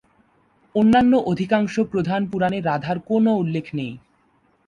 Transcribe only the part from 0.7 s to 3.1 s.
অন্যান্য অধিকাংশ প্রধান পুরাণে রাধার